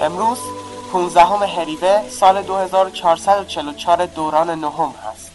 [0.00, 0.38] امروز
[0.92, 5.32] 15 هریوه سال 2444 دوران نهم هست.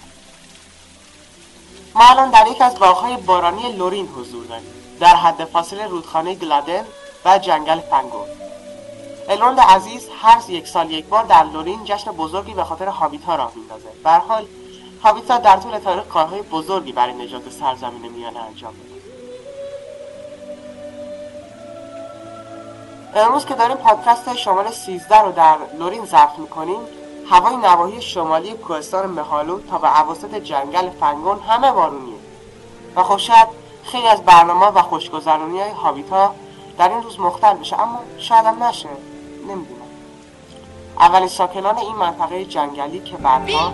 [1.95, 4.65] ما الان در یک از باغهای بارانی لورین حضور داریم.
[4.99, 6.85] در حد فاصله رودخانه گلادن
[7.25, 8.25] و جنگل فنگو.
[9.29, 13.51] الوند عزیز هر یک سال یک بار در لورین جشن بزرگی به خاطر هابیتا راه
[13.55, 14.19] میندازه.
[14.27, 14.45] حال
[15.03, 18.90] هابیتا در طول تاریخ کارهای بزرگی برای نجات سرزمین میانه انجام داده
[23.15, 26.79] امروز که داریم پادکست شمال 13 رو در لورین ضبط می‌کنیم
[27.29, 32.15] هوای نواحی شمالی کوهستان مهالو تا به عواسط جنگل فنگون همه بارونیه.
[32.95, 33.47] و خب شاید
[33.83, 36.35] خیلی از برنامه و خوشگذرانی های هابیتا
[36.77, 38.89] در این روز مختل بشه اما شاید هم نشه.
[39.47, 39.81] نمی‌دونم.
[40.99, 43.73] اولین ساکنان این منطقه جنگلی که بعدها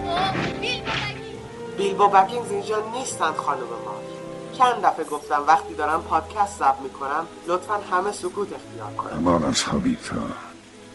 [1.78, 4.17] بیلبو بگینز اینجا نیستند خانم ما
[4.58, 9.28] چند دفعه گفتم وقتی دارم پادکست ضبط می‌کنم لطفا همه سکوت اختیار کنم.
[9.28, 10.16] امان از هابیتا.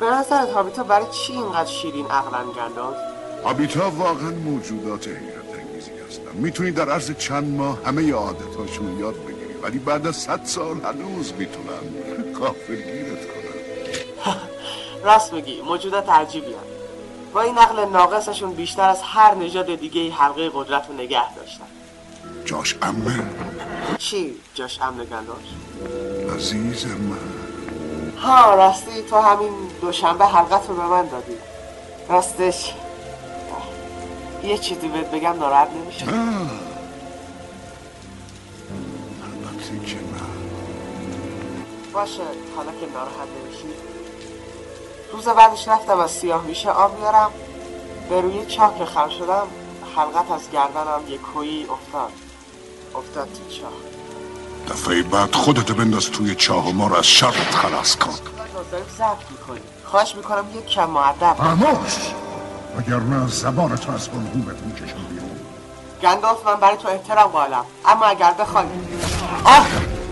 [0.00, 2.94] به نظرت هابیتا برای چی اینقدر شیرین عقلا گنداز
[3.44, 9.54] هابیتا واقعا موجودات حیرت انگیزی هستن می‌تونی در عرض چند ماه همه عادتاشون یاد بگیری
[9.62, 14.32] ولی بعد از صد سال هنوز می‌تونن کافرگیرت کنن
[15.04, 16.60] راست میگی موجودات عجیبی هم.
[17.32, 21.64] با این نقل ناقصشون بیشتر از هر نژاد دیگه حلقه قدرت رو نگه داشتن.
[22.44, 23.22] جاش امه.
[23.98, 25.36] چی؟ جاش امن گنداز
[26.36, 27.18] عزیز من.
[28.18, 31.32] ها راستی تو همین دوشنبه حلقت رو به من دادی.
[32.08, 32.74] راستش.
[34.44, 36.12] یه چیزی بهت بگم ناراحت نمیشه آه.
[39.22, 40.02] البته که نه.
[41.92, 42.22] باشه
[42.56, 43.64] حالا که ناراحت نمیشی.
[45.12, 47.30] روز بعدش رفتم از سیاه میشه آب میارم.
[48.08, 49.46] به روی چاک خم شدم.
[49.96, 52.12] حلقت از گردنم یک کویی افتاد.
[52.94, 53.72] افتاد تو چاه
[54.68, 58.10] دفعه بعد خودتو بنداز توی چاه و ما رو از شرط خلاص کن.
[58.70, 59.60] داریم ضبط می‌کنی.
[59.84, 61.92] خواهش می‌کنم یک کم معدب خاموش!
[62.78, 65.30] وگرنه زبان تو از بلغومت می‌کشم بیرون.
[66.02, 67.64] گندالف من برای تو احترام قائلم.
[67.86, 68.64] اما اگر بخوای
[69.44, 69.66] آه!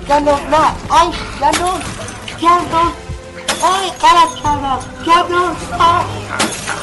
[0.08, 0.66] گندالف نه.
[0.88, 1.08] آی
[1.40, 1.84] گندالف
[2.42, 2.94] گندالف
[3.62, 4.78] آی غلط کردم.
[5.06, 6.04] گندالف آه.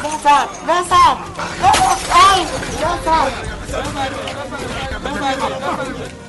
[0.04, 1.18] نزن نزن
[2.34, 2.42] آی
[2.84, 3.32] نزن
[5.28, 6.27] なるほど。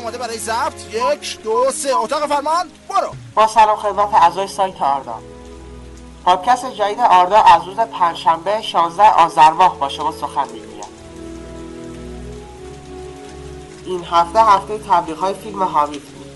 [0.00, 0.94] آماده برای ضبط.
[0.94, 1.96] یک دو سه.
[1.96, 2.70] اتاق فرمان.
[2.88, 3.10] برو.
[3.34, 5.14] با سلام خدمت اعضای سایت آردا.
[6.24, 10.84] پادکست جدید آردا از روز پنجشنبه 16 آذر ماه با شما سخن می‌گوید
[13.84, 16.26] این هفته هفته تبلیغ های فیلم هابیت بود.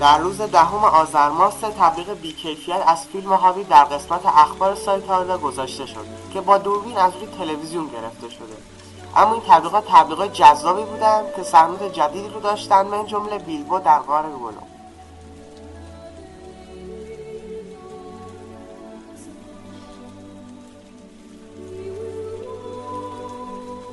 [0.00, 5.10] در روز دهم آذر ماه سه تبلیغ بیکیفیت از فیلم هابیت در قسمت اخبار سایت
[5.10, 8.56] آردا گذاشته شد که با دوربین از روی تلویزیون گرفته شده.
[9.16, 13.98] اما این تبلیغات تبلیغات جذابی بودند که سرمایه جدیدی رو داشتن من جمله بیلبو در
[13.98, 14.60] غار گلو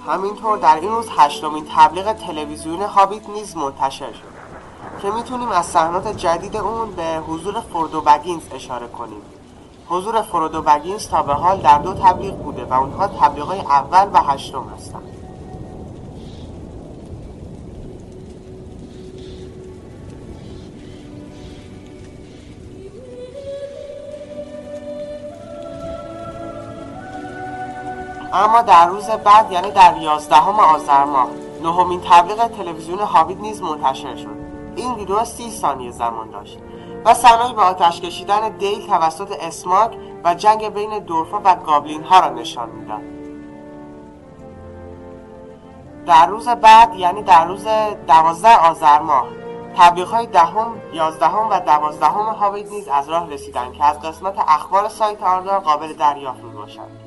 [0.08, 4.30] همینطور در این روز هشتمین تبلیغ تلویزیون هابیت نیز منتشر شد
[5.02, 9.22] که می‌تونیم از صحنات جدید اون به حضور فردو بگینز اشاره کنیم.
[9.90, 14.24] حضور فرودو بگینز تا به حال در دو تبلیغ بوده و اونها تبلیغ اول و
[14.24, 15.04] هشتم هستند.
[28.34, 31.30] اما در روز بعد یعنی در یازدهم آذر ماه
[31.64, 34.40] نهمین تبلیغ تلویزیون هابیت نیز منتشر شد.
[34.76, 36.60] این ویدیو سی ثانیه زمان داشت.
[37.06, 42.20] و صحنه‌ای به آتش کشیدن دیل توسط اسماک و جنگ بین دورفا و گابلین ها
[42.20, 43.02] را نشان می‌داد
[46.06, 47.68] در روز بعد یعنی در روز
[48.08, 49.28] دوازده آذر ماه
[49.78, 54.90] تبلیغ های دهم، یازدهم و دوازدهم هابیت نیز از راه رسیدند که از قسمت اخبار
[54.90, 57.00] سایت آردار قابل دریافت می باشند.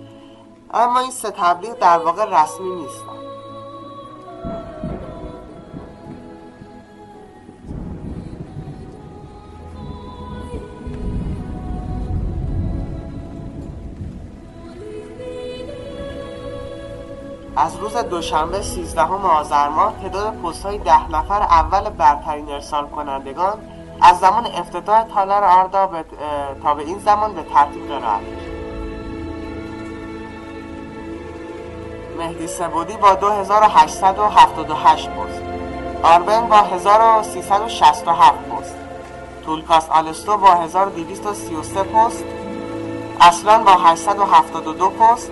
[0.75, 3.12] اما این سه تبلیغ در واقع رسمی نیستند.
[17.63, 23.59] از روز دوشنبه 13 آذر ماه تعداد پست های ده نفر اول برترین ارسال کنندگان
[24.01, 26.05] از زمان افتتاح تالار آردا به
[26.63, 28.21] تا به این زمان به ترتیب قرائت
[32.19, 35.43] مهدی سبودی با 2878 پست.
[36.03, 38.77] آربن با 1367 پست.
[39.45, 42.25] تولکاس آلستو با 1233 پست.
[43.21, 45.31] اصلان با 872 پست.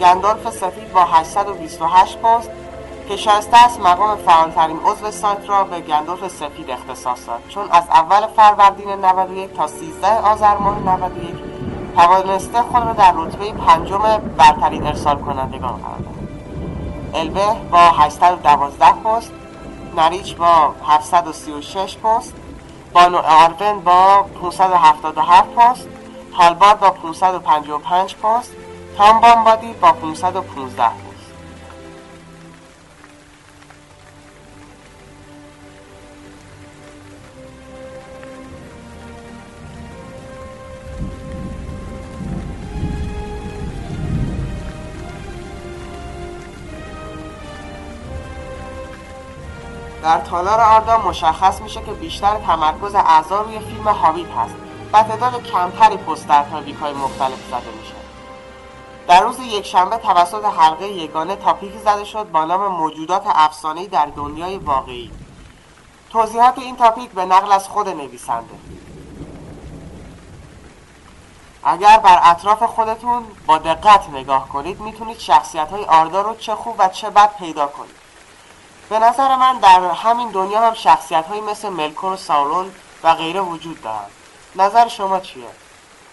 [0.00, 2.50] گندالف سفید با 828 پست
[3.08, 7.42] که شایسته است مقام فعالترین عضو سایت را به گندالف سفید اختصاص داد.
[7.48, 11.34] چون از اول فروردین 91 تا 13 آذر ماه 91
[11.96, 14.02] توانسته خود را در رتبه پنجم
[14.36, 16.28] برترین ارسال کنندگان قرار دهد.
[17.14, 19.32] البه با 812 پست
[19.96, 22.34] نریچ با 736 پست
[22.92, 25.88] بانو آرون با 577 پست
[26.32, 28.52] هالبار با 555 پست
[28.98, 31.32] تام بامبادی با 515 پست
[50.02, 54.54] در تالار آردا مشخص میشه که بیشتر تمرکز اعضا روی فیلم هابیت هست
[54.92, 58.07] و تعداد کمتری پست در تاریک های مختلف زده میشه.
[59.08, 64.56] در روز یکشنبه توسط حلقه یگانه تاپیکی زده شد با نام موجودات افسانه‌ای در دنیای
[64.58, 65.10] واقعی.
[66.10, 68.54] توضیحات این تاپیک به نقل از خود نویسنده.
[71.64, 76.74] اگر بر اطراف خودتون با دقت نگاه کنید می‌تونید شخصیت های آردا رو چه خوب
[76.78, 77.96] و چه بد پیدا کنید.
[78.88, 82.72] به نظر من در همین دنیا هم شخصیت های مثل ملکون و ساورون
[83.02, 84.10] و غیره وجود دارند
[84.56, 85.48] نظر شما چیه؟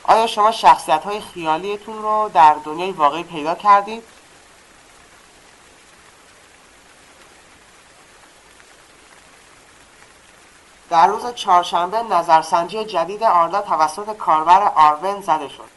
[0.07, 4.04] آیا شما شخصیت های خیالیتون رو در دنیای واقعی پیدا کردید؟
[10.90, 15.69] در روز چهارشنبه نظرسنجی جدید آردا توسط کاربر آرون زده شد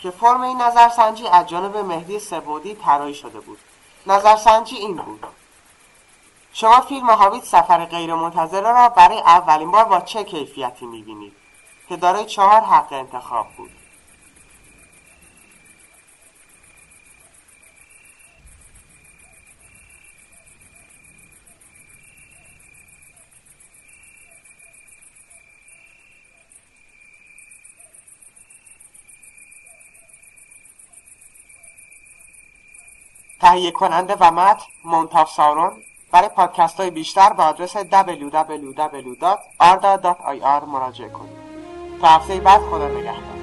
[0.00, 3.58] که فرم این نظرسنجی از جانب مهدی سبودی طراحی شده بود.
[4.06, 5.24] نظرسنجی این بود.
[6.52, 11.45] شما فیلم هابیت سفر غیرمنتظره را برای اولین بار با چه کیفیتی می‌بینید؟
[11.88, 13.70] که دارای چهار حق انتخاب بود.
[33.40, 35.82] تهیه کننده و متن منتاف سارون
[36.12, 37.86] برای پادکست های بیشتر به آدرس www.arda.ir
[40.64, 41.35] مراجعه کنید.
[42.00, 43.35] تا هفته بعد خدا نگهدار.